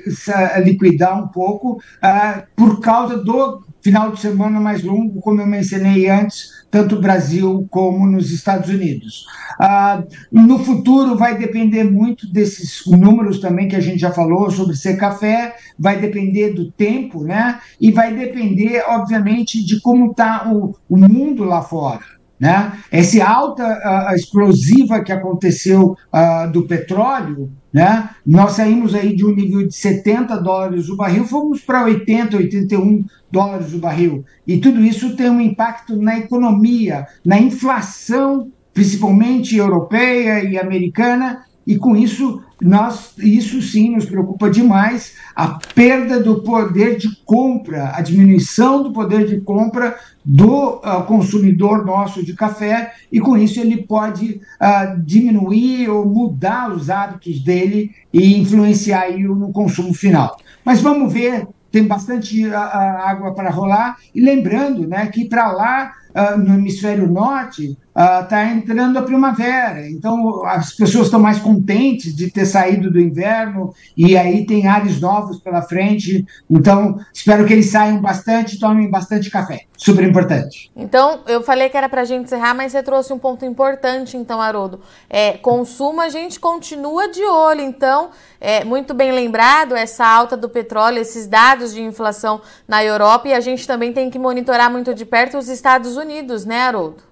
liquidar 0.63 1.23
um 1.23 1.29
pouco, 1.29 1.77
uh, 1.77 2.43
por 2.55 2.81
causa 2.81 3.17
do 3.17 3.63
final 3.89 4.13
de 4.13 4.21
semana 4.21 4.61
mais 4.61 4.85
longo, 4.85 5.19
como 5.23 5.41
eu 5.41 5.47
mencionei 5.47 6.11
antes, 6.11 6.51
tanto 6.71 6.97
no 6.97 7.01
Brasil 7.01 7.67
como 7.71 8.07
nos 8.07 8.31
Estados 8.31 8.69
Unidos. 8.69 9.25
Ah, 9.59 10.05
no 10.31 10.59
futuro 10.59 11.17
vai 11.17 11.39
depender 11.39 11.85
muito 11.85 12.31
desses 12.31 12.83
números 12.87 13.41
também 13.41 13.67
que 13.67 13.77
a 13.77 13.81
gente 13.81 13.99
já 13.99 14.13
falou 14.13 14.51
sobre 14.51 14.77
ser 14.77 14.99
café, 14.99 15.57
vai 15.79 15.99
depender 15.99 16.53
do 16.53 16.71
tempo, 16.71 17.25
né? 17.25 17.59
E 17.81 17.91
vai 17.91 18.15
depender, 18.15 18.85
obviamente, 18.87 19.65
de 19.65 19.81
como 19.81 20.11
está 20.11 20.53
o, 20.53 20.77
o 20.87 20.97
mundo 20.99 21.45
lá 21.45 21.63
fora. 21.63 22.18
Né? 22.39 22.73
Essa 22.91 23.25
alta 23.25 23.65
uh, 23.65 24.15
explosiva 24.15 25.03
que 25.03 25.11
aconteceu 25.11 25.97
uh, 26.13 26.51
do 26.53 26.63
petróleo, 26.63 27.51
né? 27.73 28.11
nós 28.25 28.53
saímos 28.53 28.95
aí 28.95 29.15
de 29.15 29.27
um 29.27 29.35
nível 29.35 29.67
de 29.67 29.75
70 29.75 30.37
dólares 30.37 30.89
o 30.89 30.97
barril, 30.97 31.25
fomos 31.25 31.61
para 31.61 31.85
80, 31.85 32.37
81 32.37 33.05
dólares 33.31 33.75
o 33.75 33.79
barril. 33.79 34.25
E 34.47 34.59
tudo 34.59 34.85
isso 34.85 35.17
tem 35.17 35.29
um 35.29 35.41
impacto 35.41 35.97
na 35.97 36.19
economia, 36.19 37.07
na 37.25 37.39
inflação, 37.39 38.53
principalmente 38.73 39.57
europeia 39.57 40.45
e 40.45 40.57
americana, 40.57 41.45
e 41.67 41.77
com 41.77 41.97
isso 41.97 42.41
nós 42.61 43.13
isso 43.19 43.63
sim 43.63 43.95
nos 43.95 44.05
preocupa 44.05 44.51
demais 44.51 45.15
a 45.35 45.59
perda 45.75 46.21
do 46.21 46.43
poder 46.43 46.97
de 46.97 47.09
compra, 47.25 47.93
a 47.95 48.01
diminuição 48.01 48.83
do 48.83 48.93
poder 48.93 49.27
de 49.27 49.41
compra 49.41 49.97
do 50.25 50.77
uh, 50.77 51.05
consumidor 51.07 51.87
nosso 51.87 52.25
de 52.25 52.35
café 52.35 52.93
e 53.11 53.21
com 53.21 53.37
isso 53.37 53.61
ele 53.61 53.83
pode 53.85 54.41
uh, 54.61 55.01
diminuir 55.01 55.89
ou 55.89 56.05
mudar 56.05 56.71
os 56.73 56.91
hábitos 56.91 57.41
dele 57.41 57.93
e 58.13 58.37
influenciar 58.37 59.03
aí 59.03 59.23
no 59.23 59.53
consumo 59.53 59.95
final. 59.95 60.37
Mas 60.65 60.81
vamos 60.81 61.13
ver, 61.13 61.47
tem 61.71 61.85
bastante 61.85 62.45
uh, 62.45 62.55
água 62.55 63.35
para 63.35 63.51
rolar 63.51 63.97
e 64.15 64.21
lembrando, 64.21 64.87
né, 64.87 65.07
que 65.07 65.25
para 65.27 65.53
lá 65.53 65.93
no 66.39 66.55
hemisfério 66.55 67.07
norte 67.07 67.79
está 67.99 68.45
uh, 68.45 68.57
entrando 68.57 68.97
a 68.97 69.03
primavera, 69.03 69.89
então 69.89 70.47
as 70.47 70.73
pessoas 70.73 71.07
estão 71.07 71.19
mais 71.19 71.41
contentes 71.41 72.15
de 72.15 72.31
ter 72.31 72.47
saído 72.47 72.93
do 72.93 73.01
inverno 73.01 73.75
e 73.97 74.17
aí 74.17 74.47
tem 74.47 74.69
ares 74.69 75.01
novos 75.01 75.41
pela 75.41 75.63
frente. 75.63 76.25
Então 76.49 77.01
espero 77.13 77.45
que 77.45 77.53
eles 77.53 77.71
saiam 77.71 78.01
bastante, 78.01 78.61
tomem 78.61 78.89
bastante 78.89 79.29
café, 79.29 79.63
super 79.77 80.05
importante. 80.05 80.71
Então 80.77 81.23
eu 81.27 81.43
falei 81.43 81.69
que 81.69 81.77
era 81.77 81.89
para 81.89 82.03
a 82.03 82.05
gente 82.05 82.27
encerrar, 82.27 82.55
mas 82.55 82.71
você 82.71 82.85
trouxe 82.85 83.13
um 83.13 83.19
ponto 83.19 83.45
importante, 83.45 84.17
então 84.17 84.41
Haroldo. 84.41 84.81
É, 85.11 85.33
consumo 85.33 86.01
a 86.01 86.09
gente 86.09 86.39
continua 86.39 87.09
de 87.09 87.25
olho, 87.25 87.63
então 87.63 88.11
é 88.41 88.65
muito 88.65 88.95
bem 88.95 89.11
lembrado 89.11 89.75
essa 89.75 90.07
alta 90.07 90.37
do 90.37 90.49
petróleo, 90.49 90.99
esses 91.01 91.27
dados 91.27 91.75
de 91.75 91.83
inflação 91.83 92.41
na 92.69 92.85
Europa 92.85 93.27
e 93.27 93.35
a 93.35 93.41
gente 93.41 93.67
também 93.67 93.93
tem 93.93 94.09
que 94.09 94.21
monitorar 94.21 94.71
muito 94.71 94.95
de 94.95 95.05
perto 95.05 95.37
os 95.37 95.49
Estados 95.49 95.97
Unidos, 95.97 96.45
né, 96.45 96.63
Haroldo? 96.63 97.08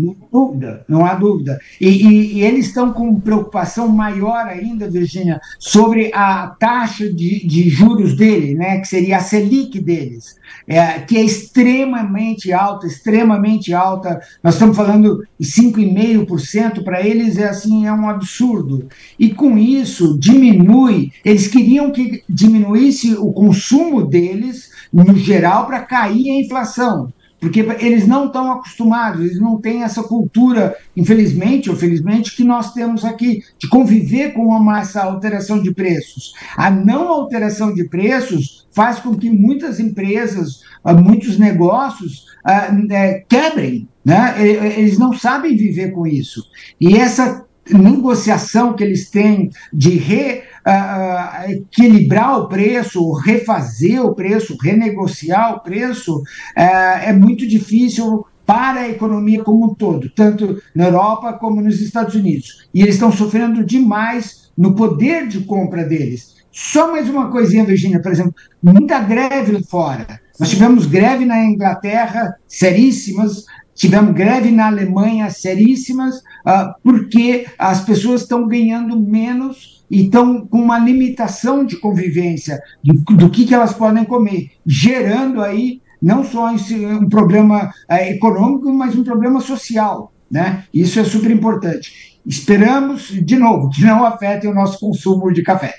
Não 0.00 0.12
há 0.12 0.26
dúvida, 0.32 0.84
não 0.88 1.06
há 1.06 1.14
dúvida. 1.14 1.58
E, 1.78 1.88
e, 1.88 2.32
e 2.34 2.42
eles 2.42 2.66
estão 2.66 2.92
com 2.92 3.20
preocupação 3.20 3.88
maior 3.88 4.46
ainda, 4.46 4.88
Virginia, 4.88 5.40
sobre 5.58 6.10
a 6.14 6.46
taxa 6.58 7.12
de, 7.12 7.46
de 7.46 7.68
juros 7.68 8.16
dele, 8.16 8.54
né, 8.54 8.78
que 8.80 8.88
seria 8.88 9.18
a 9.18 9.20
Selic 9.20 9.78
deles, 9.78 10.36
é, 10.66 11.00
que 11.00 11.18
é 11.18 11.22
extremamente 11.22 12.50
alta, 12.52 12.86
extremamente 12.86 13.74
alta. 13.74 14.20
Nós 14.42 14.54
estamos 14.54 14.76
falando 14.76 15.22
de 15.38 15.46
5,5% 15.46 16.82
para 16.82 17.06
eles 17.06 17.36
é 17.36 17.48
assim 17.48 17.86
é 17.86 17.92
um 17.92 18.08
absurdo. 18.08 18.88
E 19.18 19.34
com 19.34 19.58
isso 19.58 20.18
diminui. 20.18 21.12
Eles 21.24 21.46
queriam 21.46 21.90
que 21.90 22.22
diminuísse 22.28 23.14
o 23.14 23.32
consumo 23.32 24.06
deles 24.06 24.70
no 24.90 25.14
geral 25.14 25.66
para 25.66 25.80
cair 25.80 26.30
a 26.30 26.40
inflação 26.40 27.12
porque 27.40 27.60
eles 27.60 28.06
não 28.06 28.26
estão 28.26 28.52
acostumados, 28.52 29.22
eles 29.22 29.40
não 29.40 29.58
têm 29.58 29.82
essa 29.82 30.02
cultura, 30.02 30.76
infelizmente 30.94 31.70
ou 31.70 31.76
felizmente, 31.76 32.36
que 32.36 32.44
nós 32.44 32.72
temos 32.74 33.04
aqui, 33.04 33.42
de 33.58 33.68
conviver 33.68 34.34
com 34.34 34.46
uma, 34.48 34.80
essa 34.80 35.02
alteração 35.02 35.62
de 35.62 35.72
preços. 35.72 36.34
A 36.56 36.70
não 36.70 37.08
alteração 37.08 37.72
de 37.72 37.84
preços 37.84 38.68
faz 38.72 39.00
com 39.00 39.16
que 39.16 39.30
muitas 39.30 39.80
empresas, 39.80 40.60
ah, 40.84 40.92
muitos 40.92 41.38
negócios 41.38 42.26
uh, 42.46 42.74
uh, 42.74 43.24
quebrem, 43.28 43.88
né? 44.04 44.34
eles 44.46 44.98
não 44.98 45.12
sabem 45.12 45.56
viver 45.56 45.92
com 45.92 46.06
isso. 46.06 46.44
E 46.80 46.96
essa 46.96 47.44
negociação 47.68 48.74
que 48.74 48.82
eles 48.82 49.10
têm 49.10 49.50
de 49.72 49.90
re, 49.90 50.42
uh, 50.66 51.50
equilibrar 51.50 52.38
o 52.38 52.48
preço, 52.48 53.12
refazer 53.12 54.04
o 54.04 54.14
preço, 54.14 54.56
renegociar 54.60 55.56
o 55.56 55.60
preço, 55.60 56.18
uh, 56.18 56.22
é 56.56 57.12
muito 57.12 57.46
difícil 57.46 58.26
para 58.46 58.80
a 58.80 58.88
economia 58.88 59.44
como 59.44 59.66
um 59.66 59.74
todo, 59.74 60.10
tanto 60.10 60.60
na 60.74 60.86
Europa 60.86 61.34
como 61.34 61.60
nos 61.60 61.80
Estados 61.80 62.14
Unidos. 62.14 62.68
E 62.74 62.82
eles 62.82 62.94
estão 62.94 63.12
sofrendo 63.12 63.64
demais 63.64 64.50
no 64.56 64.74
poder 64.74 65.28
de 65.28 65.40
compra 65.40 65.84
deles. 65.84 66.40
Só 66.50 66.90
mais 66.90 67.08
uma 67.08 67.30
coisinha, 67.30 67.64
Virginia, 67.64 68.02
por 68.02 68.10
exemplo, 68.10 68.34
muita 68.60 68.98
greve 68.98 69.52
lá 69.52 69.60
fora. 69.62 70.20
Nós 70.38 70.50
tivemos 70.50 70.86
greve 70.86 71.24
na 71.24 71.44
Inglaterra, 71.44 72.34
seríssimas, 72.48 73.44
tivemos 73.74 74.12
greve 74.14 74.50
na 74.50 74.66
Alemanha, 74.66 75.30
seríssimas, 75.30 76.16
uh, 76.16 76.74
porque 76.82 77.46
as 77.58 77.84
pessoas 77.84 78.22
estão 78.22 78.48
ganhando 78.48 78.98
menos 78.98 79.79
estão 79.90 80.46
com 80.46 80.60
uma 80.60 80.78
limitação 80.78 81.64
de 81.64 81.76
convivência 81.76 82.60
do, 82.82 82.94
do 83.16 83.30
que, 83.30 83.44
que 83.44 83.54
elas 83.54 83.72
podem 83.72 84.04
comer, 84.04 84.50
gerando 84.64 85.42
aí 85.42 85.80
não 86.00 86.24
só 86.24 86.46
um 86.46 87.08
problema 87.08 87.72
é, 87.88 88.10
econômico, 88.10 88.72
mas 88.72 88.96
um 88.96 89.04
problema 89.04 89.40
social. 89.40 90.12
Né? 90.30 90.64
Isso 90.72 91.00
é 91.00 91.04
super 91.04 91.30
importante. 91.30 92.18
Esperamos, 92.24 93.08
de 93.08 93.36
novo, 93.36 93.70
que 93.70 93.82
não 93.82 94.04
afetem 94.04 94.48
o 94.48 94.54
nosso 94.54 94.78
consumo 94.78 95.32
de 95.32 95.42
café. 95.42 95.74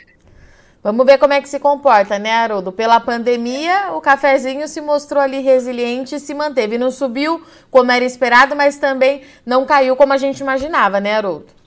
Vamos 0.83 1.05
ver 1.05 1.19
como 1.19 1.31
é 1.33 1.39
que 1.39 1.47
se 1.47 1.59
comporta, 1.59 2.17
né, 2.17 2.31
Haroldo? 2.31 2.71
Pela 2.71 2.99
pandemia, 2.99 3.91
o 3.93 4.01
cafezinho 4.01 4.67
se 4.67 4.81
mostrou 4.81 5.21
ali 5.21 5.39
resiliente 5.39 6.15
e 6.15 6.19
se 6.19 6.33
manteve. 6.33 6.77
Não 6.79 6.89
subiu 6.89 7.39
como 7.69 7.91
era 7.91 8.03
esperado, 8.03 8.55
mas 8.55 8.77
também 8.77 9.21
não 9.45 9.63
caiu 9.63 9.95
como 9.95 10.11
a 10.11 10.17
gente 10.17 10.39
imaginava, 10.39 10.99
né, 10.99 11.17
Haroldo? 11.17 11.60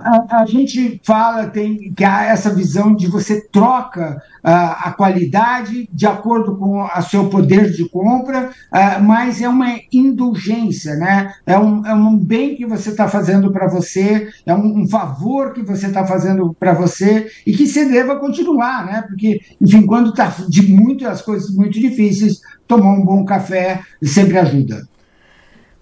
A, 0.00 0.42
a, 0.42 0.46
gente 0.46 1.00
fala 1.04 1.46
tem 1.48 1.92
que 1.92 2.04
há 2.04 2.24
essa 2.26 2.54
visão 2.54 2.94
de 2.94 3.08
você 3.08 3.40
troca 3.40 4.22
uh, 4.44 4.48
a 4.84 4.94
qualidade 4.96 5.88
de 5.92 6.06
acordo 6.06 6.56
com 6.56 6.82
o 6.82 7.02
seu 7.02 7.28
poder 7.28 7.72
de 7.72 7.88
compra, 7.88 8.50
uh, 8.72 9.02
mas 9.02 9.42
é 9.42 9.48
uma 9.48 9.78
indulgência, 9.92 10.94
né? 10.94 11.34
É 11.44 11.58
um, 11.58 11.84
é 11.84 11.94
um 11.94 12.16
bem 12.16 12.54
que 12.54 12.64
você 12.64 12.90
está 12.90 13.08
fazendo 13.08 13.50
para 13.50 13.66
você, 13.66 14.28
é 14.46 14.54
um, 14.54 14.82
um, 14.82 14.88
favor 14.88 15.52
que 15.52 15.62
você 15.62 15.86
está 15.86 16.06
fazendo 16.06 16.54
para 16.58 16.72
você 16.72 17.28
e 17.46 17.52
que 17.52 17.66
você 17.66 17.84
deva 17.84 18.16
continuar, 18.16 18.86
né? 18.86 19.02
Porque, 19.08 19.40
enfim, 19.60 19.86
quando 19.86 20.10
está 20.10 20.32
de 20.48 20.72
muitas 20.72 21.20
coisas 21.22 21.50
muito 21.50 21.80
difíceis, 21.80 22.40
tomar 22.66 22.92
um 22.92 23.04
bom 23.04 23.24
café 23.24 23.80
sempre 24.02 24.38
ajuda. 24.38 24.86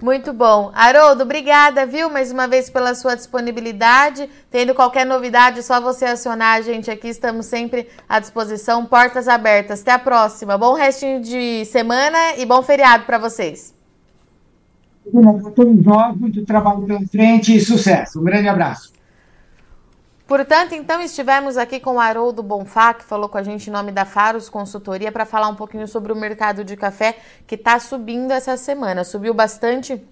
Muito 0.02 0.30
bom. 0.30 0.70
Haroldo, 0.74 1.22
obrigada, 1.22 1.86
viu, 1.86 2.10
mais 2.10 2.30
uma 2.30 2.46
vez 2.46 2.68
pela 2.68 2.94
sua 2.94 3.14
disponibilidade. 3.14 4.28
Tendo 4.50 4.74
qualquer 4.74 5.06
novidade, 5.06 5.62
só 5.62 5.80
você 5.80 6.04
acionar 6.04 6.58
a 6.58 6.60
gente 6.60 6.90
aqui. 6.90 7.08
Estamos 7.08 7.46
sempre 7.46 7.88
à 8.06 8.20
disposição, 8.20 8.84
portas 8.84 9.26
abertas. 9.26 9.80
Até 9.80 9.92
a 9.92 9.98
próxima. 9.98 10.58
Bom 10.58 10.74
restinho 10.74 11.22
de 11.22 11.64
semana 11.64 12.36
e 12.36 12.44
bom 12.44 12.62
feriado 12.62 13.04
para 13.04 13.16
vocês. 13.16 13.74
Todos 15.54 15.84
nós, 15.84 16.16
muito 16.16 16.44
trabalho 16.44 16.82
pela 16.82 17.00
frente 17.06 17.56
e 17.56 17.60
sucesso. 17.60 18.20
Um 18.20 18.24
grande 18.24 18.48
abraço. 18.48 18.95
Portanto, 20.26 20.74
então 20.74 21.00
estivemos 21.00 21.56
aqui 21.56 21.78
com 21.78 21.94
o 21.94 22.00
Haroldo 22.00 22.42
Bonfá, 22.42 22.92
que 22.92 23.04
falou 23.04 23.28
com 23.28 23.38
a 23.38 23.44
gente 23.44 23.68
em 23.68 23.72
nome 23.72 23.92
da 23.92 24.04
Faros 24.04 24.48
Consultoria, 24.48 25.12
para 25.12 25.24
falar 25.24 25.48
um 25.48 25.54
pouquinho 25.54 25.86
sobre 25.86 26.12
o 26.12 26.16
mercado 26.16 26.64
de 26.64 26.76
café 26.76 27.16
que 27.46 27.54
está 27.54 27.78
subindo 27.78 28.32
essa 28.32 28.56
semana. 28.56 29.04
Subiu 29.04 29.32
bastante 29.32 30.04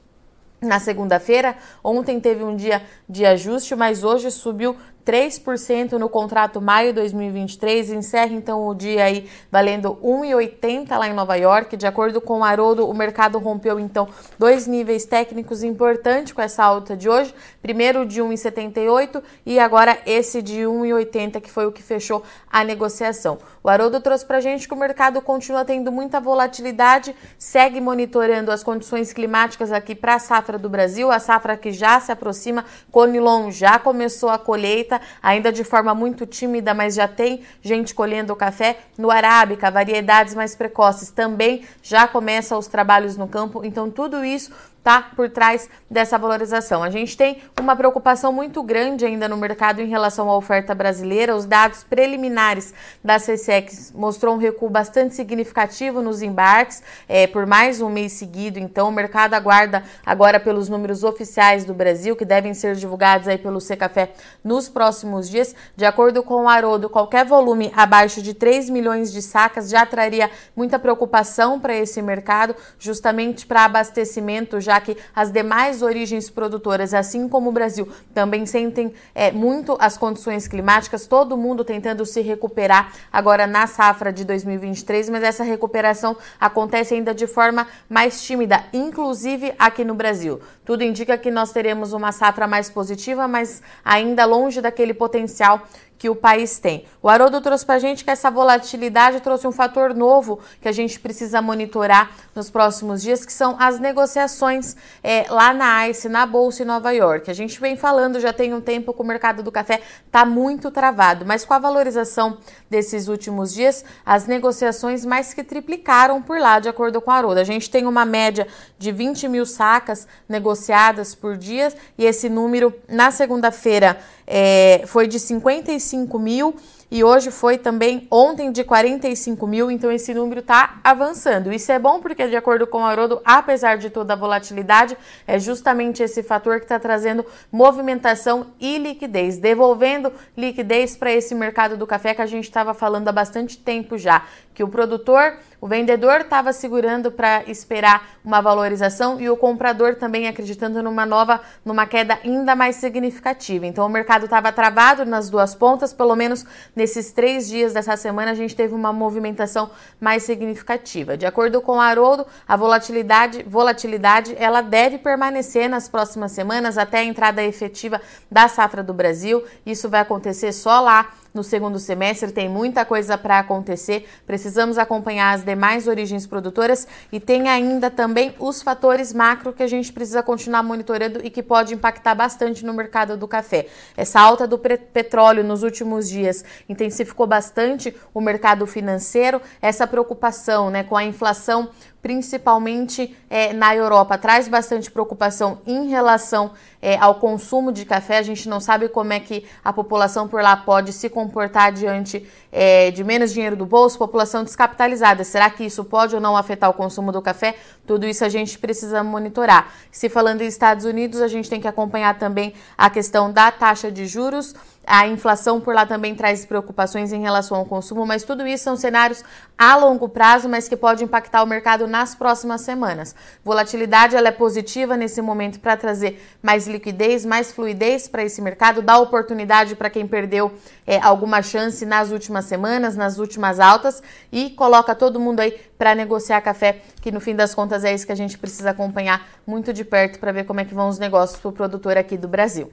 na 0.61 0.79
segunda-feira. 0.79 1.57
Ontem 1.83 2.21
teve 2.21 2.45
um 2.45 2.55
dia 2.55 2.81
de 3.09 3.27
ajuste, 3.27 3.75
mas 3.75 4.05
hoje 4.05 4.31
subiu 4.31 4.77
3% 5.05 5.93
no 5.93 6.09
contrato 6.09 6.61
maio 6.61 6.95
2023, 6.95 7.91
encerra 7.91 8.33
então 8.33 8.67
o 8.67 8.75
dia 8.75 9.05
aí 9.05 9.29
valendo 9.51 9.97
1,80 10.03 10.97
lá 10.97 11.09
em 11.09 11.13
Nova 11.13 11.37
York. 11.37 11.77
De 11.77 11.87
acordo 11.87 12.21
com 12.21 12.41
o 12.41 12.45
Haroldo, 12.45 12.89
o 12.89 12.95
mercado 12.95 13.39
rompeu 13.39 13.79
então 13.79 14.09
dois 14.39 14.67
níveis 14.67 15.05
técnicos 15.05 15.63
importantes 15.63 16.33
com 16.33 16.41
essa 16.41 16.65
alta 16.65 16.97
de 16.97 17.09
hoje. 17.09 17.35
Primeiro 17.61 18.07
de 18.07 18.23
1,78 18.23 19.23
e 19.45 19.59
agora 19.59 19.99
esse 20.07 20.41
de 20.41 20.61
1,80 20.61 21.41
que 21.41 21.51
foi 21.51 21.67
o 21.67 21.73
que 21.73 21.83
fechou 21.83 22.23
a 22.51 22.65
negociação. 22.65 23.39
O 23.63 23.69
Haroldo 23.69 24.01
trouxe 24.01 24.25
para 24.25 24.41
gente 24.41 24.67
que 24.67 24.75
o 24.75 24.77
mercado 24.77 25.21
continua 25.21 25.65
tendo 25.65 25.93
muita 25.93 26.21
volatilidade, 26.21 27.15
segue 27.39 27.81
monitorando 27.81 28.51
as 28.51 28.63
condições 28.63 29.13
climáticas 29.13 29.73
aqui 29.73 29.95
para 29.95 30.15
a 30.15 30.19
safra 30.19 30.59
do 30.59 30.69
Brasil, 30.69 31.11
a 31.11 31.19
safra 31.19 31.57
que 31.57 31.73
já 31.73 32.01
se 32.01 32.13
aproxima, 32.13 32.65
Conilon 32.91 33.51
já 33.51 33.79
começou 33.79 34.29
a 34.29 34.39
colheita 34.39 34.94
lenta, 34.95 35.01
ainda 35.23 35.53
de 35.53 35.65
forma 35.65 35.95
muito 35.95 36.27
tímida, 36.27 36.75
mas 36.75 36.95
já 36.95 37.09
tem 37.09 37.43
gente 37.63 37.95
colhendo 37.95 38.33
o 38.33 38.37
café. 38.37 38.79
No 38.97 39.11
Arábica, 39.11 39.71
variedades 39.71 40.35
mais 40.35 40.55
precoces 40.55 41.11
também 41.11 41.65
já 41.83 42.07
começam 42.07 42.59
os 42.59 42.67
trabalhos 42.67 43.17
no 43.17 43.27
campo. 43.27 43.65
Então, 43.65 43.91
tudo 43.91 44.25
isso 44.25 44.53
tá 44.85 45.01
por 45.17 45.31
trás 45.31 45.69
dessa 45.91 46.19
valorização. 46.19 46.83
A 46.83 46.91
gente 46.91 47.17
tem 47.17 47.43
uma 47.59 47.75
preocupação 47.75 48.31
muito 48.31 48.63
grande 48.63 49.07
ainda 49.07 49.27
no 49.27 49.37
mercado 49.37 49.81
em 49.81 49.89
relação 49.89 50.29
à 50.29 50.37
oferta 50.37 50.75
brasileira. 50.75 51.35
Os 51.35 51.47
dados 51.47 51.83
preliminares 51.83 52.75
da 53.03 53.17
CSEX 53.17 53.91
mostrou 53.93 54.35
um 54.35 54.39
recuo 54.39 54.69
bastante 54.69 55.15
significativo 55.15 56.03
nos 56.03 56.21
embarques 56.21 56.83
é, 57.09 57.27
por 57.27 57.47
mais 57.47 57.81
um 57.81 57.89
mês 57.89 58.13
seguido. 58.13 58.59
Então, 58.59 58.91
o 58.91 58.93
mercado 58.93 59.33
aguarda 59.33 59.83
agora 60.05 60.39
pelos 60.39 60.69
números 60.69 61.03
oficiais 61.03 61.65
do 61.65 61.73
Brasil, 61.73 62.15
que 62.15 62.25
devem 62.27 62.53
ser 62.53 62.77
divulgados 62.77 63.27
aí 63.27 63.39
pelo 63.39 63.63
Secafé 63.63 64.13
nos 64.45 64.69
próximos 64.69 65.31
dias. 65.31 65.55
De 65.75 65.87
acordo 65.87 66.23
com 66.23 66.45
o 66.45 66.49
Haroldo, 66.49 66.91
qualquer 66.91 67.25
volume 67.25 67.73
abaixo 67.75 68.21
de 68.21 68.35
3 68.35 68.69
milhões 68.69 69.11
de 69.11 69.23
sacas 69.23 69.71
já 69.71 69.87
traria 69.87 70.31
muita 70.55 70.79
preocupação 70.79 71.59
para 71.59 71.75
esse 71.75 72.03
mercado, 72.03 72.55
justamente 72.79 73.47
para 73.47 73.65
abastecimento 73.65 74.61
já 74.61 74.74
já 74.75 74.81
que 74.81 74.97
as 75.15 75.31
demais 75.31 75.83
origens 75.83 76.29
produtoras, 76.29 76.93
assim 76.93 77.29
como 77.29 77.51
o 77.51 77.53
Brasil, 77.53 77.89
também 78.13 78.45
sentem 78.45 78.93
é, 79.15 79.31
muito 79.31 79.77
as 79.79 79.97
condições 79.97 80.49
climáticas, 80.49 81.07
todo 81.07 81.37
mundo 81.37 81.65
tentando 81.65 82.05
se 82.05 82.21
recuperar 82.21 82.93
agora 83.13 83.47
na 83.47 83.67
safra 83.67 84.13
de 84.13 84.25
2023, 84.25 85.11
mas 85.11 85.23
essa 85.23 85.45
recuperação 85.45 86.17
acontece 86.41 86.95
ainda 86.95 87.15
de 87.15 87.27
forma 87.27 87.67
mais 87.89 88.23
tímida, 88.23 88.65
inclusive 88.73 89.55
aqui 89.59 89.85
no 89.85 89.95
Brasil. 89.95 90.41
Tudo 90.65 90.83
indica 90.83 91.17
que 91.17 91.31
nós 91.31 91.53
teremos 91.53 91.93
uma 91.93 92.11
safra 92.11 92.47
mais 92.49 92.69
positiva, 92.69 93.29
mas 93.29 93.63
ainda 93.85 94.25
longe 94.25 94.61
daquele 94.61 94.95
potencial 94.95 95.63
que 95.99 96.09
o 96.09 96.15
país 96.15 96.59
tem. 96.59 96.85
O 97.03 97.09
Haroldo 97.09 97.41
trouxe 97.41 97.65
para 97.65 97.77
a 97.77 97.79
gente 97.79 98.05
que 98.05 98.11
essa 98.11 98.31
volatilidade 98.31 99.21
trouxe 99.21 99.47
um 99.47 99.53
fator 99.53 99.95
novo 99.95 100.41
que 100.61 100.69
a 100.69 100.73
gente 100.73 100.99
precisa 101.01 101.41
monitorar 101.41 102.11
nos 102.35 102.51
próximos 102.51 103.01
dias, 103.01 103.25
que 103.25 103.33
são 103.33 103.57
as 103.59 103.79
negociações 103.79 104.77
é, 105.03 105.27
lá 105.31 105.55
na 105.55 105.89
ICE, 105.89 106.09
na 106.09 106.27
Bolsa 106.27 106.63
em 106.63 106.67
Nova 106.67 106.91
York. 106.93 107.31
A 107.31 107.35
gente 107.35 107.61
vem 107.61 107.77
falando 107.77 108.21
já 108.21 108.33
tem 108.33 108.53
um 108.53 108.61
tempo 108.61 108.93
que 108.93 109.01
o 109.01 109.05
mercado 109.05 109.43
do 109.43 109.53
café 109.53 109.81
está 110.07 110.25
muito 110.25 110.71
travado, 110.71 111.25
mas 111.25 111.45
com 111.45 111.55
a 111.55 111.59
valorização 111.59 112.39
desses 112.69 113.09
últimos 113.09 113.55
dias, 113.55 113.85
as 114.05 114.27
negociações 114.27 115.05
mais 115.05 115.33
que 115.33 115.45
triplicaram 115.45 116.21
por 116.21 116.39
lá, 116.39 116.59
de 116.59 116.69
acordo 116.69 117.01
com 117.01 117.11
a 117.11 117.17
Haroldo. 117.17 117.41
A 117.41 117.45
gente 117.45 117.71
tem 117.71 117.87
uma 117.87 118.05
média 118.05 118.47
de 118.79 118.91
20 118.93 119.29
mil 119.29 119.47
sacas 119.47 120.07
negociadas 120.29 121.15
por 121.15 121.37
dia 121.37 121.73
e 121.97 122.05
esse 122.05 122.29
número 122.29 122.75
na 122.89 123.11
segunda-feira 123.11 123.99
é, 124.27 124.83
foi 124.87 125.07
de 125.07 125.19
55 125.19 126.19
mil 126.19 126.55
e 126.91 127.03
hoje 127.03 127.33
foi 127.33 127.59
também 127.59 128.07
ontem 128.09 128.53
de 128.53 128.63
45 128.63 129.47
mil, 129.49 129.69
então 129.69 129.91
esse 129.91 130.15
número 130.15 130.39
está 130.39 130.79
avançando. 130.85 131.53
Isso 131.53 131.73
é 131.73 131.79
bom 131.79 131.99
porque, 131.99 132.29
de 132.29 132.37
acordo 132.37 132.69
com 132.69 132.79
o 132.79 132.85
Haroldo, 132.85 133.21
apesar 133.25 133.79
de 133.79 133.91
toda 133.91 134.13
a 134.13 134.17
volatilidade, 134.17 134.97
é 135.27 135.37
justamente 135.37 136.05
esse 136.05 136.23
fator 136.23 136.59
que 136.59 136.67
está 136.67 136.79
trazendo 136.79 137.27
movimentação 137.51 138.47
e 138.61 138.79
liquidez, 138.79 139.39
devolvendo 139.39 140.13
liquidez 140.37 140.97
para 140.97 141.11
esse 141.11 141.35
mercado 141.35 141.77
do 141.77 141.85
café 141.85 142.15
que 142.15 142.23
a 142.23 142.27
gente 142.27 142.45
estava 142.45 142.73
falando 142.73 143.09
há 143.09 143.13
bastante 143.13 143.59
tempo 143.59 143.99
já, 143.99 144.25
que 144.55 144.63
o 144.63 144.69
produtor 144.69 145.35
o 145.65 145.67
vendedor 145.67 146.21
estava 146.21 146.53
segurando 146.53 147.11
para 147.11 147.43
esperar 147.47 148.19
uma 148.23 148.43
valorização 148.43 149.19
e 149.19 149.31
o 149.31 149.37
comprador 149.37 149.95
também 149.95 150.29
acreditando 150.29 150.83
numa 150.83 151.07
nova, 151.07 151.41
numa 151.65 151.87
queda 151.87 152.19
ainda 152.23 152.55
mais 152.55 152.77
significativa. 152.77 153.65
Então 153.65 153.87
o 153.87 153.89
mercado 153.89 154.27
estava 154.27 154.53
travado 154.53 155.07
nas 155.07 155.31
duas 155.31 155.55
pontas, 155.55 155.91
pelo 155.91 156.15
menos 156.15 156.45
nesses 156.77 157.13
três 157.13 157.49
dias 157.49 157.73
dessa 157.73 157.97
semana 157.97 158.33
a 158.33 158.35
gente 158.35 158.55
teve 158.55 158.75
uma 158.75 158.93
movimentação 158.93 159.71
mais 159.99 160.25
significativa. 160.25 161.17
De 161.17 161.25
acordo 161.25 161.63
com 161.63 161.79
o 161.79 161.81
Haroldo, 161.81 162.27
a 162.47 162.59
volatilidade, 162.59 163.43
volatilidade 163.49 164.37
ela 164.39 164.61
deve 164.61 164.99
permanecer 164.99 165.67
nas 165.67 165.89
próximas 165.89 166.33
semanas 166.33 166.77
até 166.77 166.99
a 166.99 167.05
entrada 167.05 167.43
efetiva 167.43 168.03
da 168.31 168.49
safra 168.49 168.83
do 168.83 168.93
Brasil. 168.93 169.43
Isso 169.65 169.89
vai 169.89 170.03
acontecer 170.03 170.53
só 170.53 170.79
lá 170.81 171.09
no 171.35 171.43
segundo 171.43 171.81
semestre, 171.81 172.31
tem 172.31 172.49
muita 172.49 172.85
coisa 172.85 173.19
para 173.19 173.41
acontecer. 173.41 174.09
Precisamos 174.25 174.79
acompanhar 174.79 175.35
as 175.35 175.43
demais 175.43 175.89
origens 175.89 176.29
produtoras 176.29 176.87
e 177.11 177.19
tem 177.19 177.49
ainda 177.49 177.91
também 177.91 178.33
os 178.39 178.63
fatores 178.63 179.13
macro 179.13 179.53
que 179.53 179.63
a 179.63 179.67
gente 179.67 179.93
precisa 179.93 180.23
continuar 180.23 180.63
monitorando 180.63 181.21
e 181.25 181.31
que 181.31 181.43
pode 181.43 181.75
impactar 181.75 182.15
bastante 182.15 182.65
no 182.65 182.73
mercado 182.73 183.17
do 183.17 183.27
café. 183.27 183.67
Essa 183.97 184.21
alta 184.21 184.47
do 184.47 184.57
petróleo 184.57 185.43
nos 185.43 185.65
últimos 185.65 186.09
dias 186.09 186.45
intensificou 186.69 187.27
bastante 187.27 187.93
o 188.15 188.21
mercado 188.21 188.65
financeiro, 188.65 189.43
essa 189.61 189.89
preocupação 189.89 190.71
né, 190.71 190.85
com 190.85 190.97
a 190.97 191.03
inflação 191.03 191.69
principalmente 192.05 193.17
é, 193.31 193.55
na 193.55 193.75
Europa, 193.75 194.19
traz 194.19 194.47
bastante 194.47 194.91
preocupação 194.91 195.63
em 195.67 195.89
relação 195.89 196.51
é, 196.83 196.99
ao 196.99 197.15
consumo 197.15 197.73
de 197.73 197.87
café. 197.87 198.19
A 198.19 198.23
gente 198.23 198.47
não 198.47 198.61
sabe 198.61 198.91
como 198.91 199.11
é 199.15 199.19
que 199.19 199.47
a 199.65 199.73
população 199.73 200.29
por 200.29 200.43
lá 200.43 200.55
pode 200.55 200.93
se 200.93 201.09
comportar 201.09 201.73
diante 201.73 202.29
é, 202.53 202.91
de 202.91 203.03
menos 203.03 203.33
dinheiro 203.33 203.57
do 203.57 203.65
bolso, 203.65 203.97
população 203.97 204.45
descapitalizada. 204.45 205.25
Será 205.25 205.49
que 205.49 205.65
isso 205.65 205.83
pode 205.83 206.15
ou 206.15 206.21
não 206.21 206.37
afetar 206.37 206.69
o 206.69 206.75
consumo 206.75 207.11
do 207.11 207.23
café? 207.23 207.57
Tudo 207.87 208.07
isso 208.07 208.23
a 208.23 208.29
gente 208.29 208.59
precisa 208.59 209.03
monitorar. 209.03 209.73
Se 209.91 210.11
falando 210.11 210.43
em 210.43 210.47
Estados 210.47 210.85
Unidos, 210.85 211.23
a 211.23 211.27
gente 211.27 211.49
tem 211.49 211.59
que 211.59 211.67
acompanhar 211.67 212.19
também 212.19 212.53
a 212.77 212.91
questão 212.91 213.33
da 213.33 213.51
taxa 213.51 213.91
de 213.91 214.05
juros. 214.07 214.55
A 214.87 215.07
inflação 215.07 215.61
por 215.61 215.75
lá 215.75 215.87
também 215.87 216.15
traz 216.15 216.45
preocupações 216.45 217.13
em 217.13 217.21
relação 217.21 217.57
ao 217.57 217.65
consumo, 217.65 218.05
mas 218.05 218.23
tudo 218.23 218.47
isso 218.47 218.65
são 218.65 218.77
cenários 218.77 219.25
a 219.57 219.77
longo 219.77 220.09
prazo, 220.09 220.49
mas 220.49 220.69
que 220.69 220.77
pode 220.77 221.03
impactar 221.03 221.43
o 221.43 221.47
mercado 221.47 221.87
nas 221.87 222.15
próximas 222.15 222.61
semanas. 222.61 223.15
Volatilidade 223.45 224.17
ela 224.17 224.29
é 224.29 224.33
positiva 224.33 224.97
nesse 224.97 225.23
momento 225.23 225.61
para 225.61 225.77
trazer 225.77 226.23
mais 226.43 226.67
liquidez, 226.67 227.25
mais 227.25 227.53
fluidez 227.53 228.09
para 228.09 228.23
esse 228.23 228.43
mercado, 228.43 228.83
dá 228.83 228.99
oportunidade 228.99 229.75
para 229.75 229.89
quem 229.89 230.07
perdeu 230.07 230.53
é, 230.87 230.99
alguma 231.01 231.43
chance 231.43 231.87
nas 231.87 232.11
últimas 232.11 232.45
semanas, 232.45 232.97
nas 232.97 233.19
últimas 233.19 233.59
altas 233.59 234.03
e 234.31 234.51
coloca 234.51 234.95
todo 234.95 235.19
mundo 235.19 235.41
aí 235.41 235.59
para 235.79 235.95
negociar 235.95 236.41
café, 236.41 236.83
que 237.01 237.11
no 237.11 237.21
fim 237.21 237.35
das 237.35 237.55
contas 237.55 237.85
é 237.85 237.95
isso 237.95 238.07
que 238.07 238.13
a 238.13 238.17
gente 238.17 238.37
precisa 238.39 238.71
acompanhar 238.71 239.27
muito 239.47 239.73
de 239.73 239.85
perto 239.85 240.19
para 240.19 240.33
ver 240.33 240.45
como 240.45 240.61
é 240.61 240.65
que 240.65 240.75
vão 240.75 240.89
os 240.89 240.99
negócios 240.99 241.41
para 241.41 241.49
o 241.49 241.53
produtor 241.53 241.97
aqui 241.97 242.17
do 242.17 242.29
Brasil. 242.29 242.71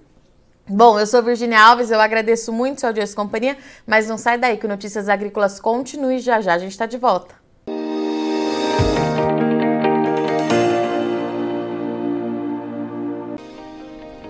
Bom, 0.68 1.00
eu 1.00 1.06
sou 1.06 1.22
Virginia 1.22 1.60
Alves, 1.60 1.92
eu 1.92 2.00
agradeço 2.00 2.54
muito 2.54 2.80
seu 2.80 2.90
audiência 2.90 3.14
e 3.14 3.16
companhia, 3.16 3.58
mas 3.86 4.08
não 4.08 4.18
sai 4.18 4.38
daí 4.38 4.58
que 4.58 4.68
Notícias 4.68 5.10
Agrícolas 5.10 5.60
continue 5.60 6.20
já 6.20 6.40
já, 6.40 6.54
a 6.54 6.60
gente 6.60 6.72
está 6.72 6.86
de 6.86 6.98
volta. 6.98 7.36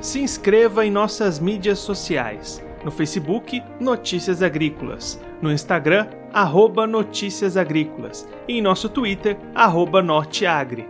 Se 0.01 0.19
inscreva 0.19 0.83
em 0.83 0.89
nossas 0.89 1.39
mídias 1.39 1.77
sociais. 1.77 2.61
No 2.83 2.89
Facebook, 2.89 3.61
Notícias 3.79 4.41
Agrícolas. 4.41 5.19
No 5.39 5.51
Instagram, 5.51 6.07
arroba 6.33 6.87
Notícias 6.87 7.55
Agrícolas. 7.55 8.27
E 8.47 8.57
em 8.57 8.61
nosso 8.61 8.89
Twitter, 8.89 9.37
arroba 9.53 10.01
Norteagri. 10.01 10.89